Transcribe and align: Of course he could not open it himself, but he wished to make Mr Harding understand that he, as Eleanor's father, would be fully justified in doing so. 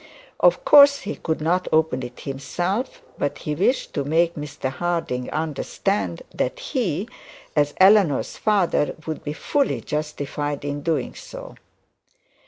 Of 0.39 0.65
course 0.65 1.01
he 1.01 1.13
could 1.15 1.41
not 1.41 1.67
open 1.71 2.01
it 2.01 2.21
himself, 2.21 3.03
but 3.19 3.37
he 3.37 3.53
wished 3.53 3.93
to 3.93 4.03
make 4.03 4.33
Mr 4.33 4.71
Harding 4.71 5.29
understand 5.29 6.23
that 6.33 6.57
he, 6.57 7.07
as 7.55 7.75
Eleanor's 7.77 8.35
father, 8.35 8.95
would 9.05 9.23
be 9.23 9.33
fully 9.33 9.79
justified 9.79 10.65
in 10.65 10.81
doing 10.81 11.13
so. 11.13 11.53